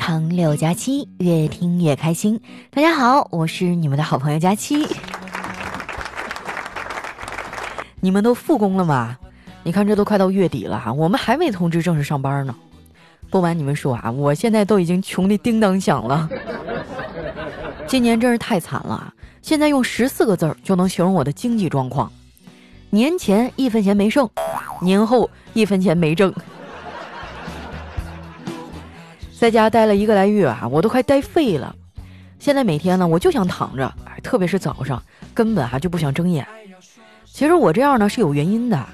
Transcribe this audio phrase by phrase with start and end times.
[0.00, 2.40] 场六加七，越听越开心。
[2.70, 4.88] 大家好，我是你们的好朋友佳期。
[8.00, 9.18] 你们都复工了吗？
[9.62, 12.56] 你看这都快到月底了哈，我们还没通知正式上班呢。
[13.28, 16.26] 不瞒你们说啊，我现在都已经穷的叮当响了。
[17.86, 19.12] 今年真是太惨了，
[19.42, 22.10] 现在用十四个字就能形容我的经济状况：
[22.88, 24.26] 年前一分钱没剩，
[24.80, 26.32] 年后一分钱没挣。
[29.40, 31.74] 在家待了一个来月啊，我都快待废了。
[32.38, 33.90] 现在每天呢，我就想躺着，
[34.22, 36.46] 特别是早上，根本啊就不想睁眼。
[37.24, 38.86] 其实我这样呢是有原因的，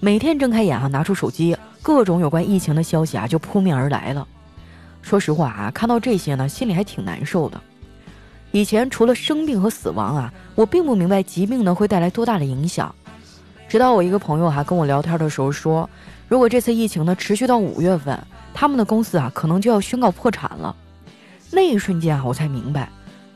[0.00, 1.54] 每天睁开眼啊，拿出手机。
[1.82, 4.26] 各种有关疫情的消息啊，就扑面而来了。
[5.02, 7.60] 说实话啊，看到这些呢，心里还挺难受的。
[8.52, 12.94] 以前除了生病和死亡啊，我并不明白疾病呢会带来多大的影响。
[13.68, 15.88] 直到我一个朋友哈跟我聊天的时候说，
[16.26, 18.18] 如果这次疫情呢持续到五月份，
[18.52, 20.74] 他们的公司啊可能就要宣告破产了。
[21.50, 22.88] 那一瞬间啊，我才明白，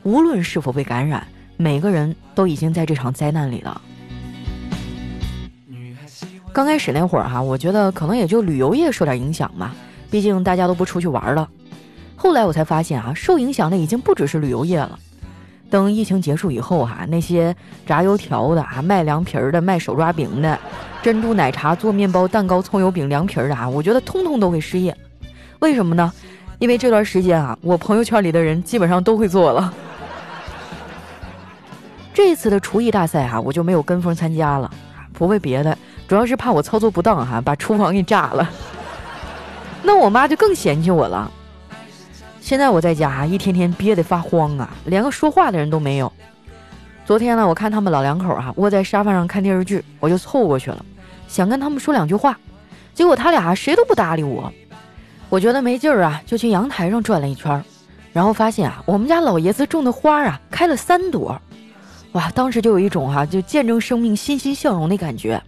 [0.03, 1.25] 无论是否被感染，
[1.57, 3.81] 每个人都已经在这场灾难里了。
[6.53, 9.75] 刚开始那会儿哈，我觉得可能也就旅游业受点影响吧，
[10.09, 11.49] 毕竟大家都不出去玩了。
[12.15, 14.97] 后来我才发现啊，受影响的已经不只是旅游业了。
[15.69, 20.57] 等疫情结束以后哈，那些炸油条的啊、卖凉皮儿的、卖手抓饼的、
[21.01, 24.95] 珍珠奶茶、做面包、蛋糕、葱油饼、凉皮儿的啊，我觉得通通都会失业。
[25.59, 26.11] 为什么呢？
[26.59, 29.73] 因为这段时间啊，我朋友圈里的人基本上都会做了。
[32.13, 34.71] 这次的厨艺大赛哈，我就没有跟风参加了，
[35.11, 35.77] 不为别的。
[36.07, 38.49] 主要是怕我操作不当哈，把厨房给炸了。
[39.83, 41.29] 那我妈就更嫌弃我了。
[42.45, 46.13] 现在我在家一天天憋得发慌啊，连个说话的人都没有。
[47.03, 50.85] 昨天呢，我看他们老两口啊窝在沙发上看电视剧，我就凑过去了，
[51.27, 52.37] 想跟他们说两句话，
[52.93, 54.53] 结果他俩谁都不搭理我。
[55.27, 57.65] 我觉得没劲儿啊，就去阳台上转了一圈，
[58.13, 61.41] 然后发现啊，我们家老爷子种的花啊开了三朵，
[62.11, 65.41] 哇，当时就有一种哈就见证生命欣欣向荣的感觉。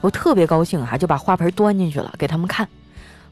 [0.00, 2.66] 我特别高兴啊，就把花盆端进去了，给他们看。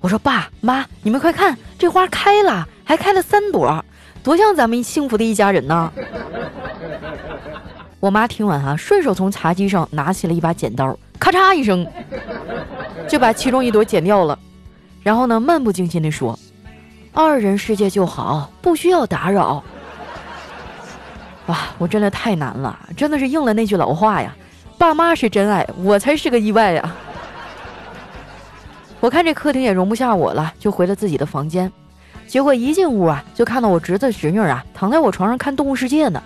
[0.00, 3.84] 我说：“爸妈，你们快看，这花开了，还开了三朵，
[4.22, 5.92] 多像咱们幸福的一家人呢！”
[8.00, 11.86] 我妈听完哈，顺手从茶几上拿起了一把剪刀，咔嚓一声，
[13.06, 14.38] 就把其中一朵剪掉了。
[15.02, 16.38] 然后呢，漫不经心地说
[17.12, 19.62] ：“二人世界就好，不需要打扰。”
[21.44, 24.34] 哇，我真的太难了，真的是应了那句老话呀。
[24.78, 26.94] 爸妈是真爱，我才是个意外呀！
[28.98, 31.70] 我看这客厅也容不下我了，就回了自己的房间。
[32.28, 36.22] 结果一进屋啊，就看到我侄子侄女啊躺在我床上看《动物世界》呢。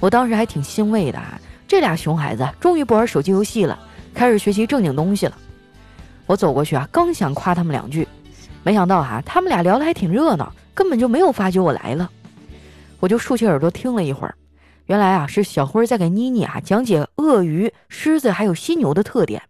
[0.00, 3.78] 我当时还挺欣慰的啊，这俩熊孩子终于不玩手机游戏了，
[4.14, 5.36] 开始学习正经东西了。
[6.24, 8.08] 我走过去啊，刚想夸他们两句，
[8.62, 12.10] 没想到哈，他们俩聊得还挺热闹，根本就没有发觉我来了。
[12.98, 14.34] 我就竖起耳朵听了一会儿。
[14.86, 19.42] 原来啊，是小辉在给妮妮啊讲解鳄鱼、狮子还有犀牛的特点，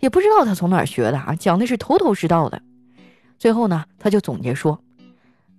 [0.00, 2.60] 也不知道他从哪儿学的啊，讲的是头头是道的。
[3.42, 4.78] 最后呢，他就总结说：“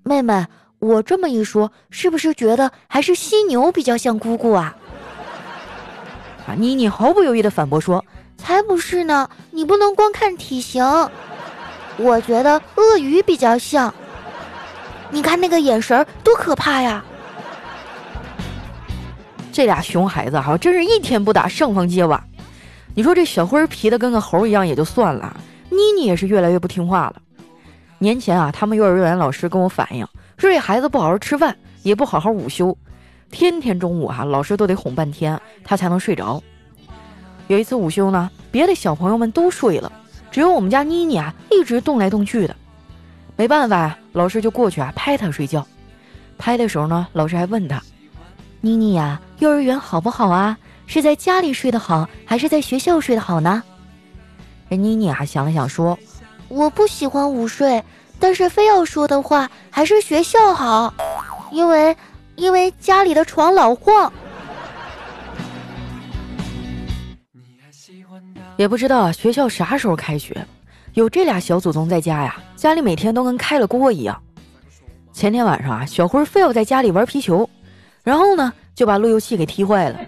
[0.04, 0.46] 妹妹，
[0.80, 4.74] 我这么一说，是不是觉得还是犀牛比较像姑姑啊？”
[6.48, 8.06] 啊，妮妮毫不犹豫的反驳说
[8.40, 10.82] ：“才不是呢，你不能光看体型，
[11.98, 13.94] 我觉得鳄鱼比较像，
[15.10, 17.04] 你看那个眼神多可怕呀！”
[19.52, 22.24] 这俩熊孩子哈，真是一天不打上房揭瓦。
[22.96, 25.36] 你说这小辉皮的跟个猴一样也就算了，
[25.70, 27.16] 妮妮也是越来越不听话了。
[28.04, 30.06] 年前啊，他们幼儿园老师跟我反映，
[30.38, 32.78] 说这孩子不好好吃饭，也不好好午休，
[33.32, 36.44] 天天中午哈，老师都得哄半天，他才能睡着。
[37.48, 39.90] 有一次午休呢，别的小朋友们都睡了，
[40.30, 42.54] 只有我们家妮妮啊，一直动来动去的。
[43.38, 45.66] 没办法，老师就过去啊，拍他睡觉。
[46.38, 47.82] 拍的时候呢，老师还问他。
[48.60, 50.58] 妮妮呀，幼儿园好不好啊？
[50.88, 53.64] 是在家里睡得好，还是在学校睡得好呢？
[54.70, 55.98] 这妮妮啊想了想说
[56.54, 57.84] ：“我不喜欢午睡，
[58.20, 60.94] 但是非要说的话，还是学校好，
[61.52, 61.98] 因为
[62.36, 64.14] 因为家里的床老晃。”
[68.56, 70.46] 也不知道学校啥时候开学，
[70.94, 74.22] 有这俩小祖宗在家呀，家里每天都跟开了锅一样。
[75.12, 77.50] 前天晚上啊，小辉非要在家里玩皮球。
[78.04, 80.00] 然后呢，就把路由器给踢坏了。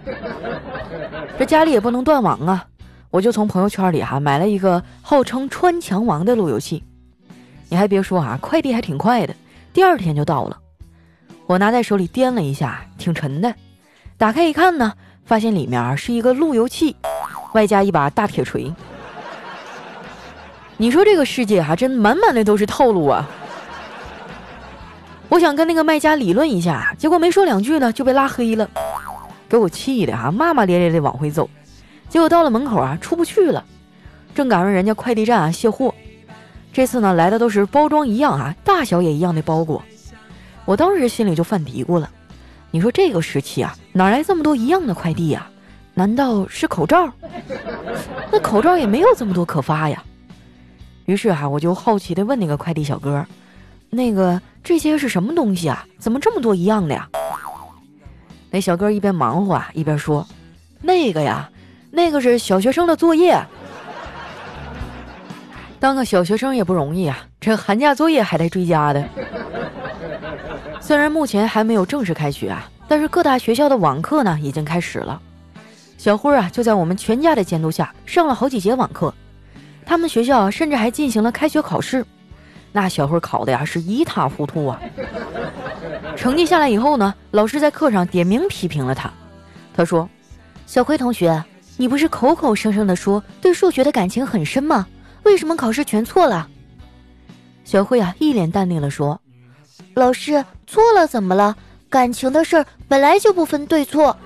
[1.38, 2.64] 这家里也不能断网啊，
[3.16, 6.84] 我就从朋友圈里哈买了一个号称“穿墙王”的路由器。
[7.70, 9.34] 你还别说啊，快递还挺快的，
[9.72, 10.58] 第二天就到了。
[11.46, 13.54] 我拿在手里掂了一下，挺沉的。
[14.18, 14.92] 打开一看呢，
[15.24, 16.94] 发现里面是一个路由器，
[17.54, 18.70] 外加一把大铁锤。
[20.76, 23.26] 你说这个世界哈，真满满的都是套路啊！
[25.30, 28.68] 我想跟那个卖家理论一下，结果没说两句呢就被拉黑了，
[29.48, 31.48] 给我气的啊，骂骂咧咧的往回走。
[32.08, 33.64] 结果到了门口啊，出不去了。
[34.34, 35.94] 正赶上人家快递站啊卸货，
[36.72, 39.82] 这次呢来的都是包装一样啊，大小也一样的包裹。
[40.66, 42.10] 我当时心里就犯嘀咕了，
[42.70, 45.48] 你说这个时期啊，哪来这么多一样的快递呀？
[45.94, 47.10] 难道是口罩？
[48.30, 50.02] 那口罩也没有这么多可发呀。
[51.06, 53.24] 于是哈，我就好奇的问那个快递小哥
[53.88, 55.86] ：“那个这些是什么东西啊？
[55.98, 57.08] 怎么这么多一样的呀？”
[58.52, 60.26] 那小哥一边忙活啊，一边说
[60.82, 61.48] ：“那个呀。”
[61.90, 63.42] 那个是小学生的作业，
[65.80, 69.02] 当个小学生也不容易啊，这寒假作业还得追加的。
[70.80, 75.20] 虽然目前还没有正式开学啊，但是各大学校的网课呢已经开始了。
[75.96, 79.12] 小辉啊就在我们全家的监督下上了好几节网课，
[79.84, 82.04] 他们学校甚至还进行了开学考试，
[82.72, 84.80] 那小辉考的呀是一塌糊涂啊。
[86.14, 89.10] 成绩下来以后呢，老师在课上点名批评了他，
[89.74, 90.08] 他说
[90.66, 91.42] ：“小辉同学。”
[91.76, 94.86] 你不是口口声声的说对数学的感情很深吗？
[95.24, 96.48] 为什么考试全错了？
[97.64, 99.20] 小慧啊，一脸淡定的说
[99.94, 101.56] ：“老师错了怎么了？
[101.88, 104.16] 感情的事儿本来就不分对错。”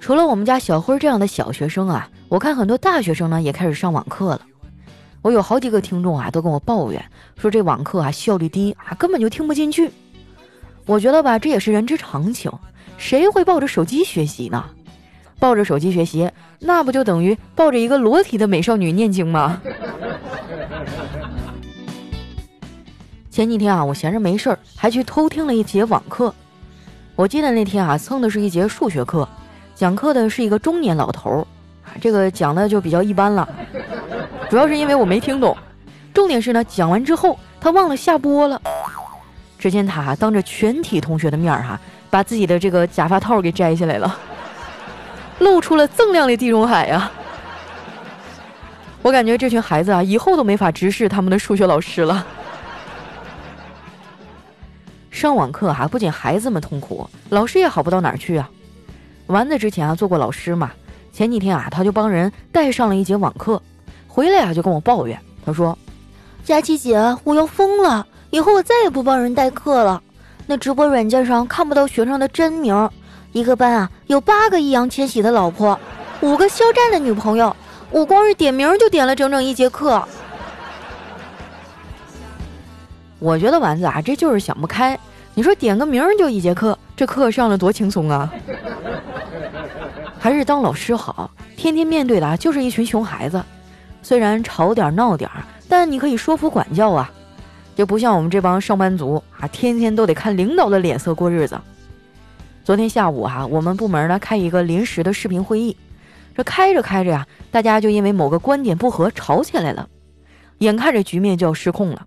[0.00, 4.40] 除了我们家小辉这样的小学生啊，我看很多大学生呢也开始上网课了。
[5.22, 7.02] 我有好几个听众啊都跟我抱怨
[7.38, 9.90] 说这网课啊效率低啊，根本就听不进去。
[10.86, 12.50] 我觉得吧，这也是人之常情。
[12.96, 14.64] 谁会抱着手机学习呢？
[15.38, 16.30] 抱着手机学习，
[16.60, 19.60] 那不就等于抱着一个裸体的美少女念经吗？
[23.30, 26.32] 前几天啊，我闲着没事儿，还去偷听了一节网课。
[27.16, 29.28] 我记得那天啊，蹭的是一节数学课，
[29.74, 31.40] 讲课的是一个中年老头儿，
[31.84, 33.46] 啊，这个讲的就比较一般了，
[34.48, 35.54] 主要是因为我没听懂。
[36.14, 38.62] 重点是呢，讲完之后他忘了下播了。
[39.58, 41.80] 只见他当着全体同学的面儿哈。
[42.14, 44.16] 把自己的这个假发套给摘下来了，
[45.40, 47.10] 露出了锃亮的地中海呀！
[49.02, 52.24] 我感觉这群孩子啊，以后都没法直视他们的数学老师了。
[55.10, 58.48] 上网课哈，不仅孩子们痛苦，老师也好不到哪儿去啊。
[59.26, 60.70] 丸子之前啊做过老师嘛，
[61.12, 63.60] 前几天啊他就帮人带上了一节网课，
[64.06, 65.76] 回来啊就跟我抱怨，他说
[66.46, 70.00] ：“佳琪姐，我要疯了，以后我再也不帮人代课了。”
[70.46, 72.90] 那直播软件上看不到学生的真名，
[73.32, 75.78] 一个班啊有八个易烊千玺的老婆，
[76.20, 77.54] 五个肖战的女朋友，
[77.90, 80.06] 我光是点名就点了整整一节课。
[83.18, 84.98] 我觉得丸子啊，这就是想不开。
[85.32, 88.30] 你说点个名就一节课，这课上了多轻松啊！
[90.18, 93.42] 还是当老师好，天天面对的就是一群熊孩子，
[94.02, 95.28] 虽然吵点闹点，
[95.68, 97.10] 但你可以说服管教啊。
[97.74, 101.60] 就不像我们这帮上班族啊，天天都得看领导的脸色过日子。
[102.62, 105.76] 昨天下午哈，我们部门呢开一个临时的视频会议，
[106.36, 109.88] 这开着开着呀，大家就因为某个观点不合吵起来了，
[110.58, 112.06] 眼看着局面就要失控了。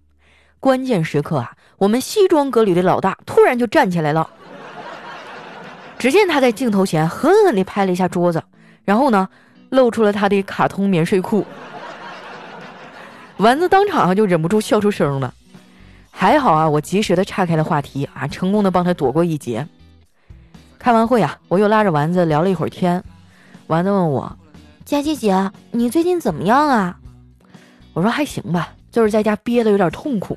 [0.60, 4.28] 关键时刻啊，我们西装革履的老大突然就站起来了，
[6.00, 8.42] 只见他在镜头前狠狠地拍了一下桌子，
[8.84, 9.28] 然后呢，
[9.70, 11.46] 露出了他的卡通棉睡裤。
[13.38, 15.32] 丸子当场就忍不住笑出声了。
[16.20, 19.68] 还好啊，我及时的岔开了话题啊，成功的帮他躲过一劫。
[20.80, 23.04] 开完会啊，我又拉着丸子聊了一会儿天。
[23.68, 24.36] 丸子问我
[24.84, 26.98] ：“佳琪姐，你最近怎么样啊？”
[27.94, 30.36] 我说：“还行吧，就是在家憋得有点痛苦。”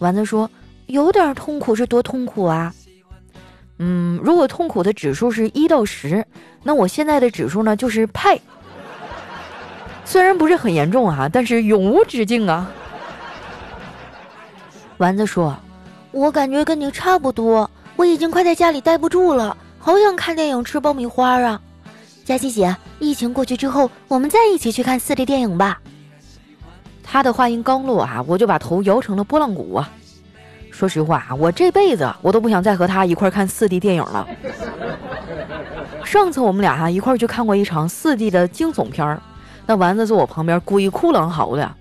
[0.00, 0.50] 丸子说
[0.86, 2.74] ：“有点痛苦是多痛苦啊？”
[3.78, 6.26] 嗯，如果痛苦的指数是一到十，
[6.64, 8.36] 那我现在的指数呢就是派。
[10.04, 12.68] 虽然不是很严重啊，但是永无止境啊。
[14.98, 15.56] 丸子说
[16.10, 21.60] ：“我感觉跟你差不多，我已经快在家里待不住了，好想看电影、吃爆米花啊！
[22.24, 25.80] 佳琪姐，疫情过去之后，我们再一起去看四 D 电影吧。”
[27.04, 29.88] 他的话音刚落啊，我就把头摇成了拨浪鼓啊！
[30.72, 34.26] 说实话，我这辈子我都不想再和他一块看四 D 电影了。
[36.04, 39.22] 上次我们俩哈一块去看过一场四 D 的惊悚片儿，
[39.64, 41.72] 那丸子坐我旁边鬼哭狼嚎的。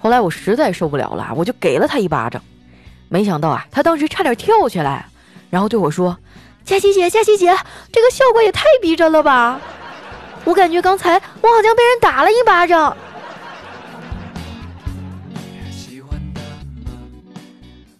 [0.00, 2.40] 后来我实在受不了了，我就给了他一巴掌。
[3.08, 5.06] 没想到啊，他当时差点跳起来，
[5.50, 6.16] 然后对我说
[6.64, 7.46] ：“佳琪姐，佳琪姐，
[7.90, 9.60] 这个效果也太逼真了吧！
[10.44, 12.96] 我感觉刚才我好像被人打了一巴掌。”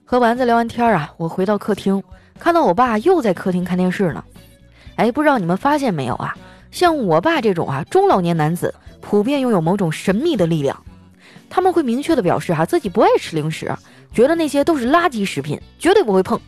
[0.04, 2.02] 和丸子聊完天啊，我回到客厅，
[2.38, 4.24] 看到我爸又在客厅看电视呢。
[4.96, 6.34] 哎，不知道你们发现没有啊？
[6.70, 10.82] 像我爸这种啊中老年男子，普遍拥有某种神秘的力量。
[11.50, 13.74] 他们会明确的表示哈自己不爱吃零食，
[14.12, 16.40] 觉得那些都是垃圾食品，绝对不会碰。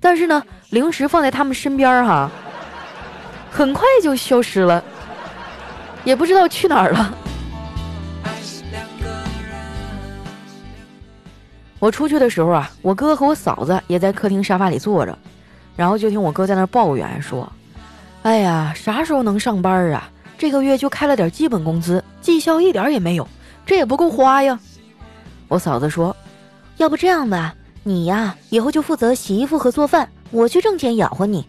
[0.00, 2.30] 但是呢，零食放在他们身边哈，
[3.50, 4.82] 很快就消失了，
[6.04, 7.14] 也不知道去哪儿了。
[11.80, 15.16] 我出去的时候啊，我哥和我嫂子也在客厅沙发里坐着，
[15.76, 17.50] 然后就听我哥在那抱怨说
[18.22, 20.10] ：“哎呀，啥时候能上班啊？
[20.36, 23.28] 这个月就开了点基本工资，绩效一点也没有，
[23.68, 24.58] 这也不够花呀。”
[25.46, 26.16] 我嫂子说
[26.78, 31.46] ：“要不这样吧，你呀以后就负责洗衣服和做饭，我去挣钱养活你。”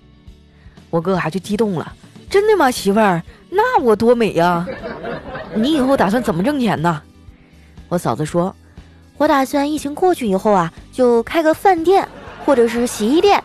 [0.91, 1.93] 我哥还就激动了
[2.29, 3.23] ：“真的吗，媳妇儿？
[3.49, 4.67] 那我多美呀！
[5.55, 7.01] 你以后打算怎么挣钱呢？”
[7.89, 8.55] 我嫂子说。
[9.17, 12.07] 我打算疫情过去以后啊，就开个饭店，
[12.45, 13.43] 或者是洗衣店。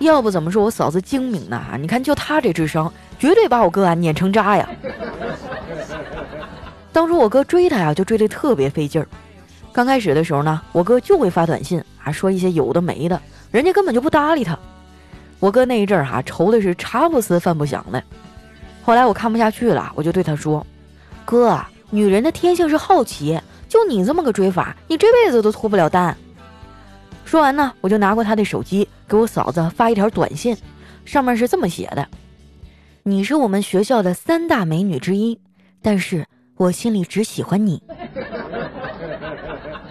[0.00, 1.62] 要不怎么说我嫂子精明呢？
[1.78, 4.68] 你看，就她这智商，绝对把我哥啊碾成渣呀！
[6.94, 9.08] 当初我哥追她呀，就追得特别费劲儿。
[9.72, 13.20] 刚开始的时候呢，我哥就会发短信啊，说一些有的没的，
[13.50, 14.56] 人家根本就不搭理他。
[15.40, 18.00] 我哥那一阵儿哈，愁的是茶不思饭不想的。
[18.84, 20.64] 后来我看不下去了，我就对他说
[21.26, 21.60] ：“哥。”
[21.90, 26.16] 女人的天性是好奇，就你这么个追法，你这辈子都脱不了单。
[27.24, 30.56] 说完呢，我就拿过他的手机，给我嫂子发一条短信，
[31.04, 32.08] 上面是这么写的
[33.04, 35.38] ：“你是我们学校的三大美女之一，
[35.82, 37.82] 但是我心里只喜欢你。”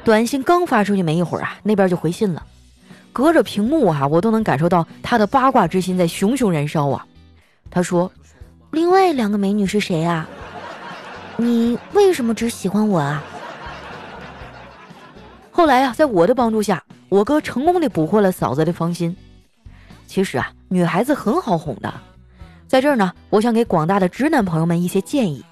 [0.04, 2.46] 短信刚发出去没一会儿啊，那边就回信了，
[3.14, 7.06] 隔着屏幕啊，我都能感受到他的八卦之心在熊熊燃烧啊。
[7.72, 8.12] 他说
[8.72, 10.28] ：“另外两个美女是谁啊？”
[11.38, 13.24] 你为什么只喜欢我啊？
[15.52, 19.16] 后来啊，在我的帮助下，我哥成功的捕获了嫂子的芳心。
[20.06, 21.94] 其实啊，女孩子很好哄的。
[22.68, 25.44] 在这儿呢，我想给广大的直男朋友们一些建议：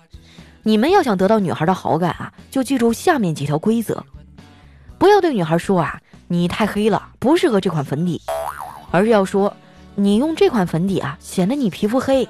[0.63, 4.03] 你们要想得到女孩的好感啊，就记住下面几条规则。
[4.99, 8.21] 不要对女孩说啊，你太黑了，不适合这款粉底，
[8.91, 9.51] 而是要说，
[9.95, 12.27] 你用这款粉底啊，显得你皮肤黑。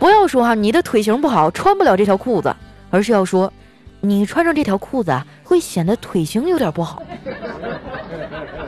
[0.00, 2.54] 不要说哈，你的腿型不好，穿不了这条裤子，
[2.90, 3.52] 而是要说，
[4.00, 7.00] 你穿上这条裤子啊，会显得腿型有点不好。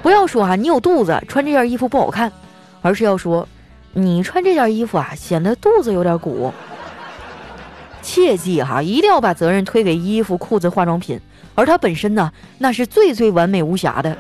[0.03, 2.31] 不要说哈，你有肚子，穿这件衣服不好看，
[2.81, 3.49] 而是要说，
[3.93, 6.53] 你穿这件衣服啊，显得肚子有点鼓。
[8.07, 11.21] 切记哈，一定要把责任推给衣服、裤子、化妆品，
[11.57, 14.17] 而它本身呢，那是最最完美无瑕的。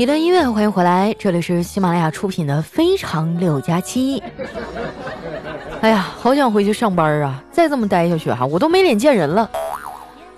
[0.00, 4.18] 一段音乐，欢迎回来，这里是喜马拉雅出品的《非常六加七》。
[5.82, 7.44] 哎呀，好想回去上班啊！
[7.52, 9.50] 再这么待下去哈，我都没脸见人了。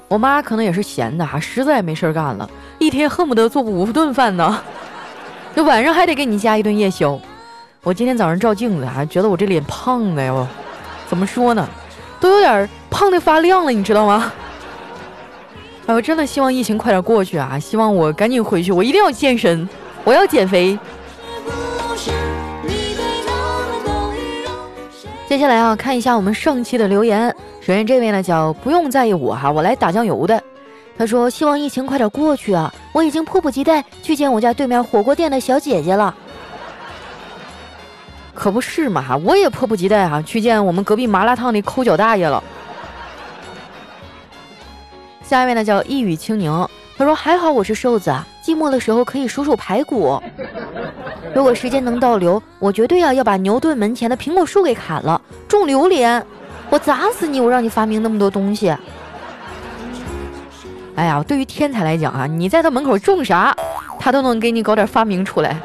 [0.08, 2.50] 我妈可能也是闲的哈，实在没事干了，
[2.80, 4.60] 一天恨不得做五顿饭呢。
[5.54, 7.16] 这晚上还得给你加一顿夜宵。
[7.84, 10.44] 我今天早上照镜子，还觉得我这脸胖的哟，
[11.06, 11.68] 怎么说呢，
[12.18, 14.32] 都有点胖的发亮了，你知道吗？
[15.86, 17.58] 哎，我真的希望疫情快点过去啊！
[17.58, 19.68] 希望我赶紧回去，我一定要健身，
[20.04, 20.78] 我要减肥。
[25.28, 27.34] 接下来啊，看一下我们上期的留言。
[27.60, 30.40] 首先这位呢叫不用在意我哈，我来打酱油的。
[30.96, 36.14] 他说希望疫情快点过去啊，我已经迫不及待去见我家对面火锅店的小姐姐了。
[38.34, 42.42] 可不是嘛，我也迫不及待哈去见我们隔壁麻辣烫的抠脚大爷了。
[45.32, 50.22] 下一位呢叫一语清宁，他说还好我是瘦子啊，寂寞的时候可以数数排骨。
[51.34, 56.22] 如果时间能倒流，我绝对啊要把牛顿门前的苹果树给砍了，种榴莲。
[56.68, 57.40] 我砸死你！
[57.40, 58.76] 我让你发明那么多东西。
[60.96, 63.56] 哎呀，对于天才来讲啊，你在他门口种啥，
[63.98, 65.58] 他都能给你搞点发明出来。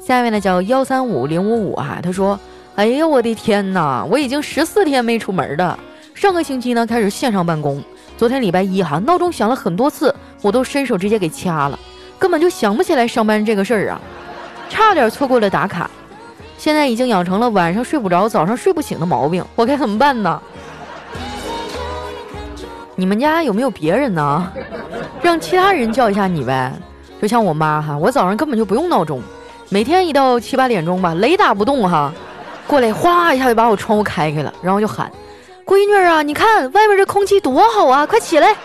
[0.00, 2.36] 下一位呢叫幺三五零五五啊，他说，
[2.74, 5.78] 哎呀我的天哪，我已经十四天没出门了。
[6.20, 7.82] 上个星期呢开始线上办公，
[8.18, 11.78] 昨天礼拜一哈，闹钟响了很多次，我都伸手直接给掐了，
[12.18, 13.98] 根本就想不起来上班这个事儿啊，
[14.68, 15.90] 差点错过了打卡。
[16.58, 20.38] 现在已经养成了晚上睡不着，早上睡不醒的毛病，我该怎么办呢？
[22.96, 24.52] 你们家有没有别人呢？
[25.22, 26.70] 让其他人叫一下你呗。
[27.22, 29.22] 就像我妈哈，我早上根本就不用闹钟，
[29.70, 32.12] 每天一到七八点钟吧，雷打不动哈，
[32.66, 35.10] 过来哗一下就把我窗户开开了，然后就喊。
[35.70, 38.56] 闺女啊，你看外面这空气多好啊，快起来！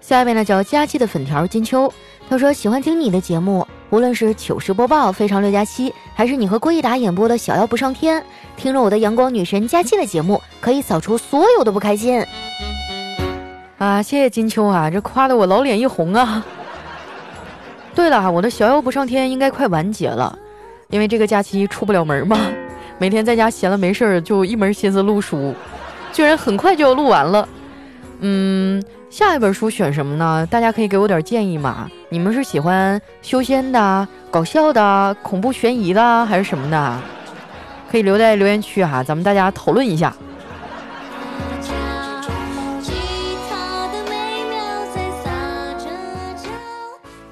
[0.00, 1.92] 下面呢叫佳期的粉条金秋，
[2.30, 8.24] 他说喜欢听你的节目，无论是糗事播报、非常六加七，还是你和郭一达演播的小妖不上天，
[8.56, 12.24] 听着我的阳光女神佳期的节目，可以扫除所有的不开心。
[13.78, 16.46] 啊，谢谢金秋啊，这夸的我老脸一红啊。
[17.92, 20.38] 对了，我的小妖不上天应该快完结了，
[20.90, 22.38] 因为这个假期出不了门嘛，
[22.98, 25.54] 每天在家闲了没事儿就一门心思录书，
[26.12, 27.48] 居然很快就要录完了。
[28.20, 28.82] 嗯。
[29.10, 30.46] 下一本书选什么呢？
[30.50, 31.90] 大家可以给我点建议嘛。
[32.10, 37.00] 你们是喜欢修仙的、搞笑的、恐怖悬疑的，还是什么的？
[37.90, 40.14] 可以留在留言区哈，咱们大家讨论一下。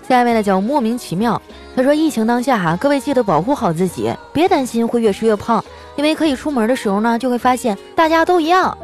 [0.09, 1.41] 下面呢叫莫名其妙，
[1.77, 5.63] 他说疫情当下哈，各位记得保护好自己，别担心会越吃越胖。
[5.95, 8.77] 因为可以出门的时候呢，就会发现大家都一样。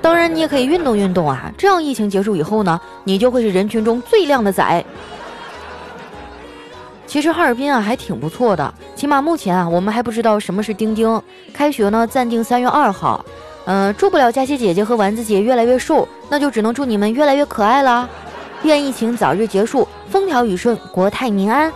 [0.00, 4.84] 当然，你也可以运动运动啊，这样疫情结束以后呢，你就会是人群中最靓的仔。
[7.06, 11.20] 其实哈尔滨啊还挺不错的，起码目前啊我们还不知道什么是钉钉。
[11.52, 13.24] 开学呢暂定三月二号。
[13.66, 18.08] 嗯，祝不了佳琪姐姐和丸子姐越来越瘦，那就只能祝你们越来越可爱啦。
[18.62, 21.72] 愿疫情早日结束，风调雨顺，国泰民安。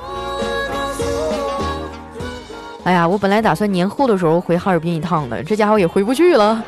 [2.89, 6.65] 哎呀，我本来打算年后的时候回哈尔滨一趟的，这家伙也回不去了。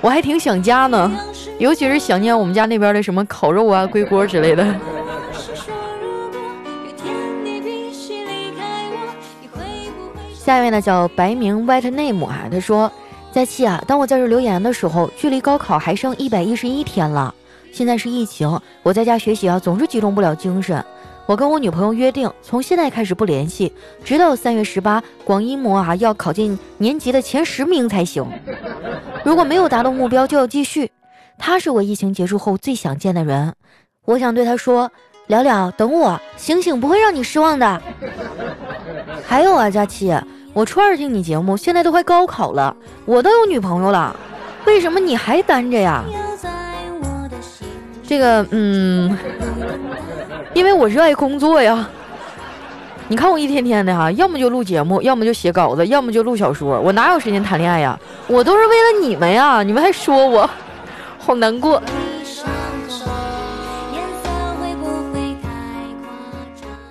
[0.00, 1.10] 我还挺想家呢，
[1.58, 4.64] 尤其是想念我们家那边的什么烤肉啊、龟锅之类的。
[10.36, 12.88] 下一位呢叫白名 White Name 啊，他说：
[13.32, 17.34] 佳期啊，当我在这留言的时候，距离高考还剩一百一十一天了。
[17.72, 18.48] 现在是疫情，
[18.84, 20.84] 我在家学习啊，总是集中不了精神。
[21.28, 23.70] 我跟我女朋友约定，从现在开始不联系，
[24.02, 28.24] 直到三月十八，广一模啊要考进年级的前十名才行。
[29.22, 30.90] 如果没有达到目标，就要继续。
[31.36, 33.52] 他是我疫情结束后最想见的人，
[34.06, 34.90] 我想对他说：
[35.26, 37.82] 聊聊，等我，醒醒，不会让你失望的。
[39.26, 40.18] 还有啊，佳期，
[40.54, 42.74] 我初二听你节目，现在都快高考了，
[43.04, 44.16] 我都有女朋友了，
[44.64, 46.02] 为什么你还单着呀？
[48.02, 49.14] 这个，嗯。
[50.58, 51.88] 因为我热爱工作呀，
[53.06, 57.96] 你看我一天天的哈，要么就录节目，要么就写稿子，要么就录小说，我哪有时间谈恋爱呀？
[58.26, 60.50] 我都是为了你们呀，你们还说我，
[61.16, 61.80] 好难过。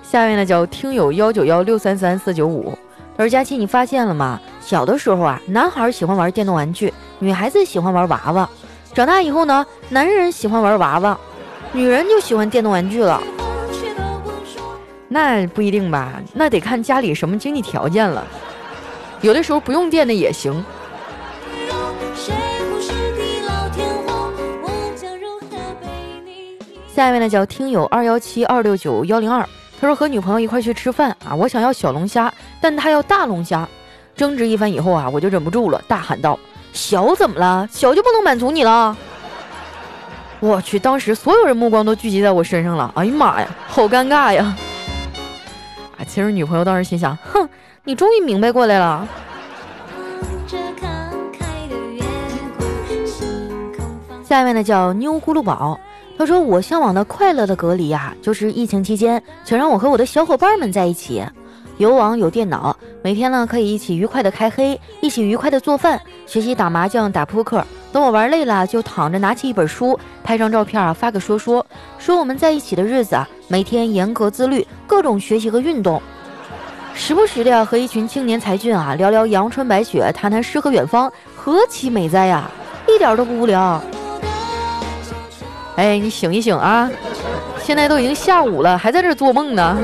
[0.02, 2.72] 下面呢叫听友幺九幺六三三四九五，
[3.18, 4.40] 他说佳期你发现了吗？
[4.62, 8.48] 小的时候啊，男孩喜欢玩电动玩具，女孩子喜欢玩娃娃，
[8.94, 11.18] 长大以后呢，男人喜欢玩娃娃，
[11.72, 13.20] 女人就喜欢电动玩具了。
[15.08, 18.26] 那不一定吧，那得看家里什么经济条件了。
[19.20, 20.64] 有的时候不用电的也行。
[26.94, 29.48] 下面呢叫听友二幺七二六九幺零二，
[29.80, 33.66] 他说和女朋友一块去吃饭啊，我想要小龙虾，但他要大龙虾。
[34.16, 36.36] 争执一番以后啊，我就忍不住了，大喊道
[36.74, 37.68] ：“小怎么了？
[37.70, 38.96] 小就不能满足你了？”
[40.40, 42.92] 我去，当时所有人目光都聚集在我身上了。
[42.96, 44.56] 哎呀妈呀，好尴尬呀！
[45.98, 47.48] 啊，其实女朋友当时心想：哼，
[47.84, 49.06] 你终于明白过来了。
[54.24, 55.80] 下面呢叫妞咕噜宝，
[56.16, 61.24] 他说我向往的快乐的隔离呀，就是疫情期间，请让我和我的小伙伴们在一起，
[61.78, 67.64] 有网有电脑，每天呢可以一起愉快的开黑，一起愉快的做饭，学习打麻将、打扑克。
[67.92, 71.64] 等我玩累了，就躺着拿起一本书，拍张照片啊，发个说说，
[71.96, 76.02] 说我们在一起的日子啊，每天严格自律，各种学习和运动，
[76.94, 82.50] 时不时的呀和一群青年才俊啊聊聊阳春白雪，谈谈诗和远方，何其美哉呀，
[82.88, 83.80] 一点都不无聊。
[85.76, 86.90] 哎，你醒一醒啊，
[87.62, 89.78] 现在都已经下午了，还在这做梦呢。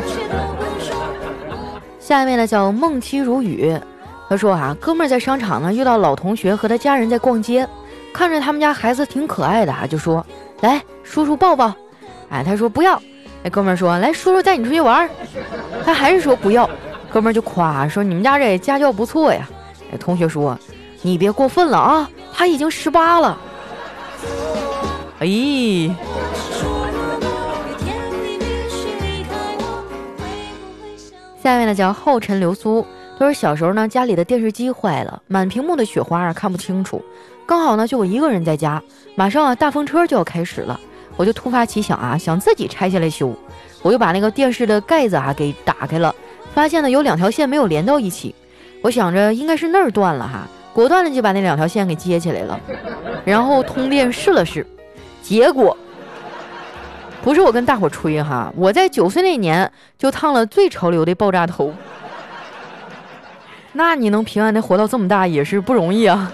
[2.14, 3.76] 下面呢叫梦妻如雨，
[4.28, 7.68] 他说啊，哥们儿在商场呢遇到老同学和他家人在逛街。
[8.12, 10.24] 看着他们家孩子挺可爱的啊，就说
[10.62, 11.74] ：“来，叔叔抱抱。”
[12.30, 13.02] 哎，他说不要。
[13.42, 15.10] 那哥们儿说：“来，叔叔带你出去玩。”
[15.84, 16.70] 他还是说不要。
[17.12, 19.48] 哥们儿就夸说：“你们家这家教不错呀。”
[19.92, 20.56] 哎，同学说
[21.02, 23.36] ：“你别过分了啊，他已经十八了。”
[25.18, 25.26] 哎，
[31.44, 32.86] 下面呢叫后尘流苏，
[33.18, 37.04] 他说小时候呢家里的电视机坏了，满屏幕的雪花啊看不清楚。
[37.44, 38.82] 刚好呢，就我一个人在家，
[39.14, 40.80] 马上啊，大风车就要开始了，
[41.18, 43.30] 我就突发奇想啊，想自己拆下来修，
[43.82, 46.14] 我就把那个电视的盖子啊给打开了，
[46.54, 48.34] 发现呢有两条线没有连到一起，
[48.80, 52.58] 我想着应该是那儿断了哈，果断的就把那两条线给接起来了，
[53.22, 54.66] 然后通电试了试，
[55.20, 55.76] 结果
[57.24, 61.72] 不是我跟大伙吹哈，我在九岁那年就烫了最潮流的爆炸头。
[63.72, 66.30] 那你能平安的活到这么大也是不容易啊。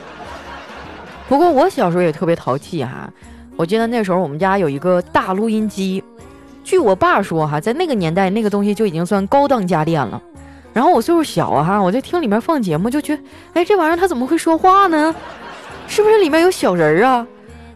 [1.28, 3.08] 不过我小时候也特别淘气哈，
[3.56, 6.02] 我记得那时候我们家有一个大录音机，
[6.64, 10.20] 据我爸说哈，在那个年代那个东西就已经算高档家电了。
[10.72, 13.22] 然后我岁数小哈，我就听里面放节目，就觉得
[13.54, 15.14] 哎这玩意儿它怎么会说话呢？
[15.86, 17.24] 是不是里面有小人儿啊？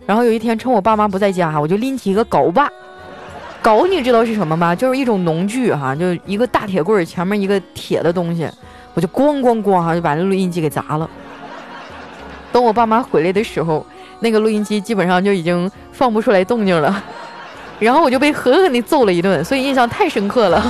[0.04, 2.68] 然后有一天趁我爸妈不在家，我就拎起一个镐把，
[3.64, 4.74] 镐你知道是什么吗？
[4.74, 8.46] 就是一种农具哈，就一个大铁棍儿前面一个铁的东西。
[8.92, 11.08] 我就咣咣咣哈就把那录音机给砸了。
[12.52, 13.84] 等我爸妈回来的时候，
[14.20, 17.02] 那个录音机基本上就已经放不出来动静了。
[17.78, 20.62] 然后我就被狠狠地揍了一顿，所以印象太深刻了。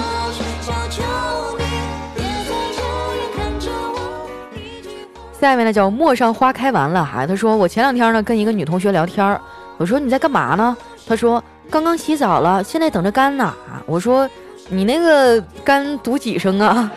[5.40, 9.38] 下面呢叫陌上花开完了哈，他说我前两天呢跟一个女同学聊天
[9.78, 10.74] 我说你在干嘛呢？
[11.06, 13.52] 他说刚刚洗澡了，现在等着干呢。
[13.86, 14.28] 我说
[14.68, 16.90] 你那个干读几声啊？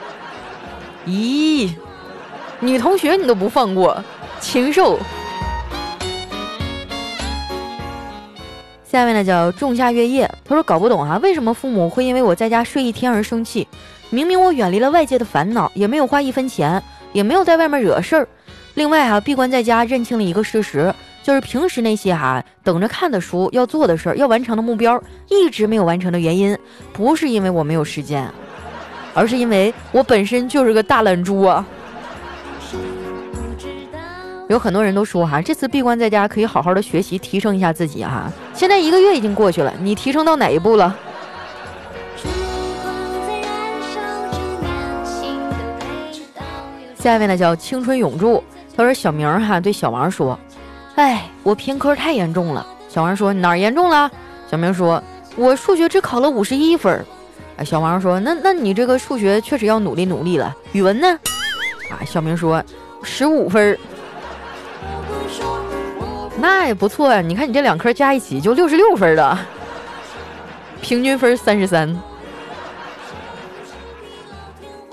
[1.07, 1.71] 咦，
[2.59, 4.03] 女同学你都不放过，
[4.39, 4.99] 禽兽！
[8.83, 13.67] 下面呢叫仲夏月夜，他说搞不懂啊，为什么父母会因为我在家睡一天而生气？
[14.09, 16.81] 明明我远离了外界的烦恼，也没有花一分钱，
[17.13, 18.27] 也没有在外面惹事儿。
[18.75, 20.93] 另外哈，闭关在家认清了一个事实，
[21.27, 26.57] 就是平时那些哈等着看的书、要做的事儿、要完成的目标，一直没有完成的原因，
[26.93, 28.25] 不是因为我没有时间。
[29.13, 31.67] 而是因为我本身就是个大懒猪啊！
[34.47, 38.31] 有很多人都说哈，这次闭关在家可以好好的学习，提升一下自己哈。
[38.53, 40.95] 现在一个月已经过去了，你提升到哪一步了？
[46.95, 48.41] 下面呢叫青春永驻，
[48.77, 50.39] 他说小明哈对小王说
[50.97, 54.11] ：“哎，我偏科太严重了。”小王说：“哪儿严重了？”
[54.51, 55.01] 小明说
[55.35, 57.03] ：“我数学只考了五十一分。”
[57.57, 60.55] 啊，小王说：“那那你这个数学确实要努力努力了。
[60.73, 61.07] 语文呢？”
[61.89, 62.63] 啊，小明说
[63.01, 63.77] ：“十五分，
[66.37, 67.21] 那也不错呀。
[67.21, 69.39] 你看你这两科加一起就六十六分了，
[70.81, 71.87] 平均分三十三。”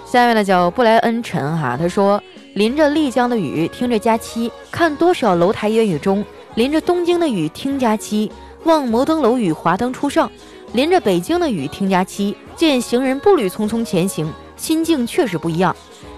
[0.07, 2.23] 下面呢叫布莱恩陈哈，他说
[2.55, 6.23] ：“淋着丽江的雨，听着佳期，看多少楼台烟雨中；
[6.55, 8.31] 淋着东京的雨，听佳期，
[8.63, 10.29] 望摩登楼宇华灯初上；
[10.73, 15.75] 淋着北京的雨，听佳期。”见行人步履匆匆前行，心境确实不一样。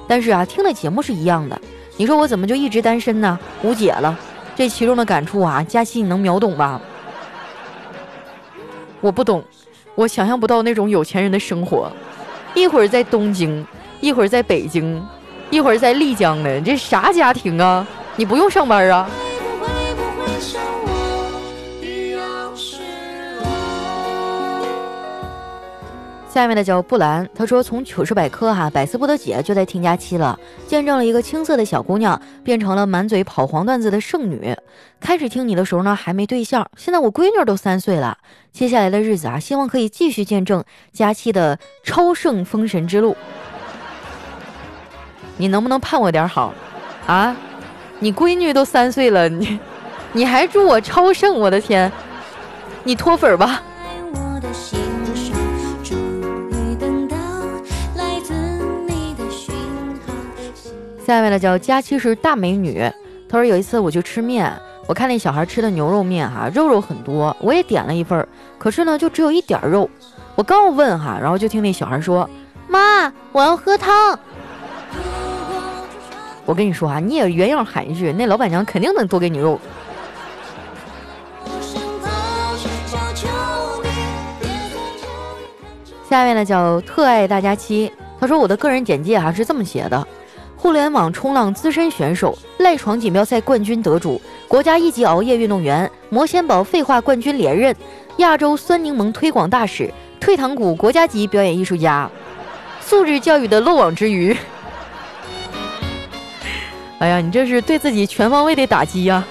[0.07, 1.59] 但是啊，听的节目是一样的。
[1.97, 3.39] 你说我怎么就一直单身呢？
[3.63, 4.19] 无解了。
[4.55, 6.79] 这其中的感触啊，佳期你能秒懂吧？
[9.01, 9.43] 我不懂，
[9.95, 11.91] 我想象不到那种有钱人的生活。
[12.55, 13.67] 一会儿在东京，
[14.03, 15.03] 一会儿在北京，
[15.51, 17.87] 一会儿在丽江的，这啥家庭啊？
[18.17, 19.09] 你不用上班啊？
[26.29, 34.55] 下面的叫布兰，他说从糗事百科哈百思不得解就在听佳期了，见证了一个青涩的小姑娘变成了满嘴跑黄段子的剩女。
[35.01, 38.19] 开始听你的时候呢还没对象，现在我闺女都三岁了。
[38.53, 43.17] 接下来的日子啊，希望可以继续见证佳期的超胜封神之路。
[45.37, 46.53] 你能不能盼我点好
[47.07, 47.37] 啊？
[47.99, 49.59] 你闺女都三岁了，你
[50.13, 51.39] 你还祝我超胜？
[51.39, 51.91] 我的天，
[52.85, 53.63] 你脱粉吧。
[61.07, 62.83] 下面的叫佳期是大美女，
[63.29, 64.53] 她说有一次我去吃面，
[64.87, 68.27] 我看那小孩吃的牛肉面哈，肉肉很多，我也点了一份，
[68.59, 69.89] 可是呢就只有一点肉。
[70.35, 72.29] 我刚问哈，然后就听那小孩说
[72.69, 74.19] ：“妈，我要喝汤。”
[76.47, 79.61] 我跟你说啊，你也原样喊一句，那老板娘肯定能多给你肉。
[86.09, 90.07] 下面呢叫特爱大家期，他说我的个人简介哈是这么写的。
[90.57, 97.75] 互联网冲浪资深选手，赖床锦标赛冠军得主，国家一级熬夜运动员，魔仙堡废话冠军连任，
[98.19, 102.09] 亚洲酸柠檬推广大使，退堂鼓国家级表演艺术家，
[102.81, 104.35] 素质教育的漏网之鱼。
[106.99, 109.23] 哎呀，你这是对自己全方位的打击呀！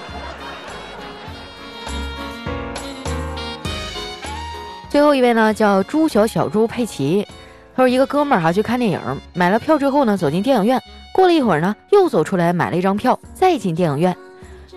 [4.88, 7.26] 最后一位呢，叫朱小小猪佩奇，
[7.74, 9.00] 他说一个哥们儿哈去看电影，
[9.34, 10.80] 买了票之后呢，走进电影院。
[11.12, 14.16] 过了一会儿呢，又走出来买了一张票，再进电影院。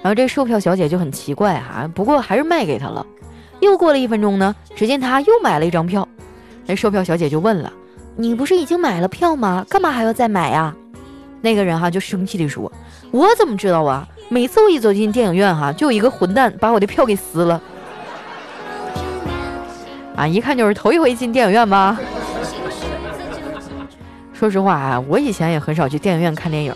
[0.01, 3.05] 然后这售票小姐就很奇怪哈，不过还是卖给他了。
[3.59, 6.07] 又过了一分钟呢，只见他又买了一张票。
[6.65, 7.71] 那售票小姐就问了
[8.17, 9.63] ：“你不是已经买了票吗？
[9.69, 10.73] 干嘛还要再买呀？”
[11.41, 12.71] 那个人哈就生气地说
[13.11, 14.07] ：“我怎么知道啊？
[14.29, 17.61] 每次我一走进电影院哈，就有一个混蛋把我的票给撕了。”
[20.15, 21.97] 啊，一看就是头一回进电影院吧。
[24.33, 26.73] 说实话啊，我以前也很少去电影院看电影，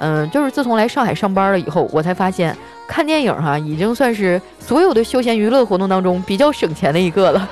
[0.00, 2.56] 嗯，就是自从来上海上班了以后，我才发现
[2.86, 7.48] 看电影哈，已经算是所有的休闲娱乐活动当中比较省钱的一个了。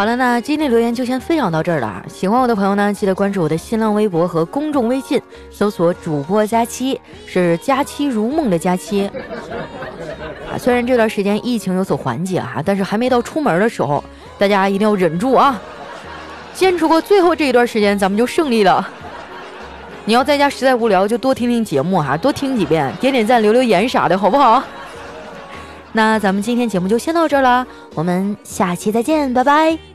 [0.00, 2.02] 好了，那今天留言就先分享到这儿了啊！
[2.08, 9.10] 喜欢我的朋友呢，记得关注我的新浪微博和公众微信，搜索“主播佳期”，是“佳期如梦”的佳期。
[10.50, 14.02] 啊，虽然这段时间疫情有所缓解哈，但是还没到出门的时候，
[14.38, 15.60] 大家一定要忍住啊！
[16.54, 18.88] 坚持过最后这一段时间，咱们就胜利了。
[20.06, 24.62] 你要在家实在无聊，就多听听节目哈，多听几遍，点点赞，留留言啥的，好不好？
[25.92, 29.89] 那咱们今天节目就先到这儿了，我们下期再见，拜拜。